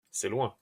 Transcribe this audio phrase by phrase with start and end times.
[0.09, 0.55] C’est loin.